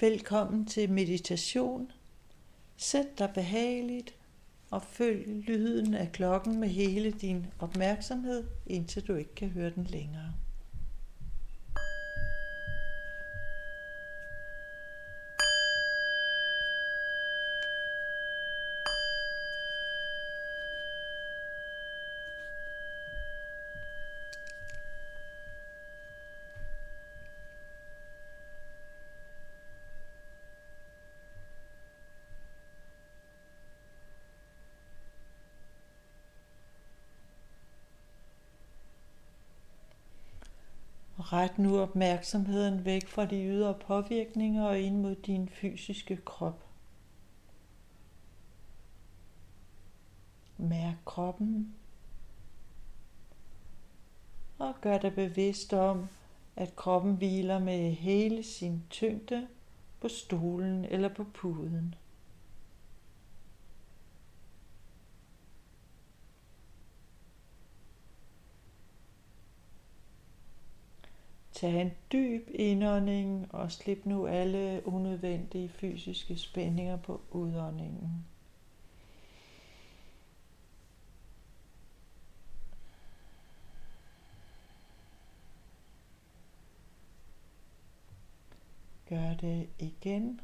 Velkommen 0.00 0.66
til 0.66 0.92
meditation. 0.92 1.92
Sæt 2.76 3.18
dig 3.18 3.30
behageligt 3.34 4.14
og 4.70 4.82
følg 4.82 5.28
lyden 5.28 5.94
af 5.94 6.12
klokken 6.12 6.60
med 6.60 6.68
hele 6.68 7.10
din 7.10 7.46
opmærksomhed, 7.58 8.44
indtil 8.66 9.06
du 9.06 9.14
ikke 9.14 9.34
kan 9.34 9.48
høre 9.48 9.70
den 9.70 9.84
længere. 9.84 10.32
Ret 41.32 41.58
nu 41.58 41.80
opmærksomheden 41.80 42.84
væk 42.84 43.08
fra 43.08 43.24
de 43.24 43.44
ydre 43.44 43.74
påvirkninger 43.74 44.64
og 44.64 44.78
ind 44.78 45.00
mod 45.00 45.14
din 45.14 45.48
fysiske 45.48 46.16
krop. 46.16 46.64
Mærk 50.58 50.96
kroppen. 51.04 51.74
Og 54.58 54.74
gør 54.80 54.98
dig 54.98 55.14
bevidst 55.14 55.72
om, 55.72 56.08
at 56.56 56.76
kroppen 56.76 57.14
hviler 57.16 57.58
med 57.58 57.92
hele 57.92 58.42
sin 58.42 58.82
tyngde 58.90 59.48
på 60.00 60.08
stolen 60.08 60.84
eller 60.84 61.08
på 61.08 61.24
puden. 61.24 61.94
Tag 71.56 71.80
en 71.80 71.90
dyb 72.12 72.48
indånding 72.54 73.54
og 73.54 73.72
slip 73.72 74.06
nu 74.06 74.26
alle 74.26 74.82
unødvendige 74.84 75.68
fysiske 75.68 76.36
spændinger 76.36 76.96
på 76.96 77.20
udåndingen. 77.30 78.26
Gør 89.08 89.34
det 89.34 89.68
igen. 89.78 90.40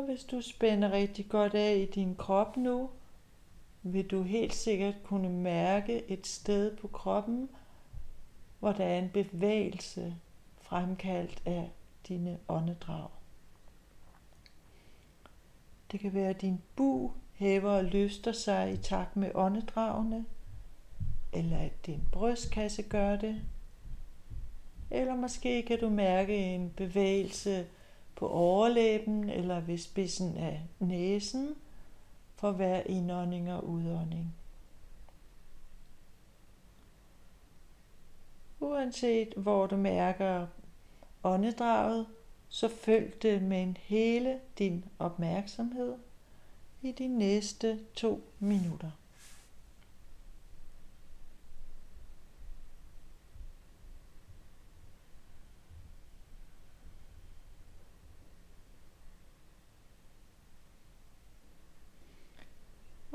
Og 0.00 0.06
hvis 0.06 0.24
du 0.24 0.40
spænder 0.40 0.92
rigtig 0.92 1.28
godt 1.28 1.54
af 1.54 1.76
i 1.76 1.84
din 1.84 2.16
krop 2.16 2.56
nu, 2.56 2.90
vil 3.82 4.06
du 4.06 4.22
helt 4.22 4.54
sikkert 4.54 4.94
kunne 5.04 5.28
mærke 5.28 6.10
et 6.10 6.26
sted 6.26 6.76
på 6.76 6.88
kroppen, 6.88 7.48
hvor 8.58 8.72
der 8.72 8.84
er 8.84 8.98
en 8.98 9.10
bevægelse 9.10 10.16
fremkaldt 10.60 11.42
af 11.46 11.70
dine 12.08 12.38
åndedrag. 12.48 13.08
Det 15.92 16.00
kan 16.00 16.14
være, 16.14 16.30
at 16.30 16.40
din 16.40 16.60
bu 16.76 17.12
hæver 17.34 17.70
og 17.70 17.84
løfter 17.84 18.32
sig 18.32 18.72
i 18.72 18.76
takt 18.76 19.16
med 19.16 19.30
åndedragene, 19.34 20.24
eller 21.32 21.58
at 21.58 21.86
din 21.86 22.02
brystkasse 22.12 22.82
gør 22.82 23.16
det, 23.16 23.42
eller 24.90 25.16
måske 25.16 25.62
kan 25.62 25.80
du 25.80 25.88
mærke 25.88 26.36
en 26.36 26.70
bevægelse 26.70 27.66
på 28.20 28.28
overlæben 28.28 29.30
eller 29.30 29.60
ved 29.60 29.78
spidsen 29.78 30.36
af 30.36 30.62
næsen 30.78 31.54
for 32.34 32.52
hver 32.52 32.80
indånding 32.80 33.52
og 33.52 33.68
udånding. 33.68 34.34
Uanset 38.60 39.34
hvor 39.36 39.66
du 39.66 39.76
mærker 39.76 40.46
åndedraget, 41.24 42.06
så 42.48 42.68
følg 42.68 43.22
det 43.22 43.42
med 43.42 43.62
en 43.62 43.76
hele 43.80 44.40
din 44.58 44.84
opmærksomhed 44.98 45.94
i 46.82 46.92
de 46.92 47.08
næste 47.08 47.78
to 47.94 48.22
minutter. 48.38 48.90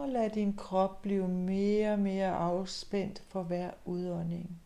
Og 0.05 0.11
lad 0.11 0.29
din 0.29 0.53
krop 0.53 1.01
blive 1.01 1.27
mere 1.27 1.93
og 1.93 1.99
mere 1.99 2.31
afspændt 2.31 3.23
for 3.27 3.43
hver 3.43 3.71
udånding. 3.85 4.61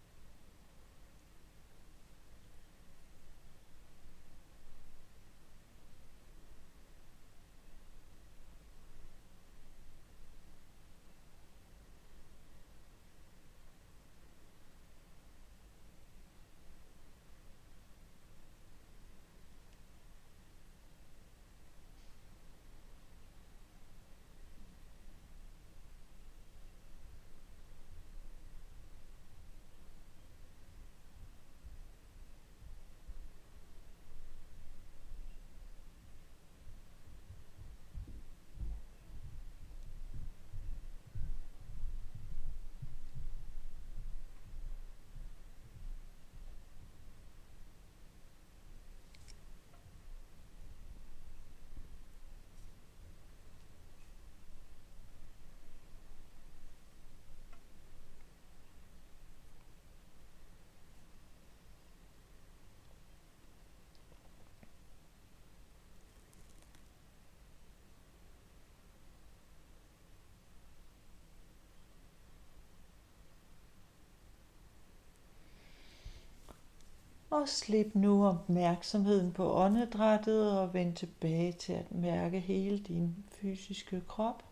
Og 77.39 77.49
slip 77.49 77.95
nu 77.95 78.25
opmærksomheden 78.25 79.31
på 79.31 79.53
åndedrættet 79.53 80.59
og 80.59 80.73
vend 80.73 80.95
tilbage 80.95 81.51
til 81.51 81.73
at 81.73 81.91
mærke 81.91 82.39
hele 82.39 82.79
din 82.79 83.15
fysiske 83.41 84.01
krop. 84.07 84.43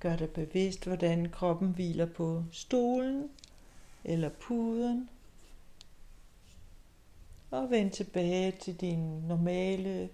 Gør 0.00 0.16
dig 0.16 0.30
bevidst, 0.30 0.84
hvordan 0.84 1.30
kroppen 1.30 1.68
hviler 1.70 2.06
på 2.06 2.44
stolen 2.52 3.30
eller 4.04 4.28
puden. 4.28 5.08
Og 7.50 7.70
vend 7.70 7.90
tilbage 7.90 8.50
til 8.50 8.80
din 8.80 9.20
normale 9.20 10.08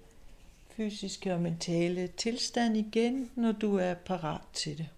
fysiske 0.71 1.35
og 1.35 1.41
mentale 1.41 2.07
tilstand 2.07 2.77
igen, 2.77 3.31
når 3.35 3.53
du 3.53 3.77
er 3.77 3.95
parat 3.95 4.43
til 4.53 4.79
det. 4.79 4.89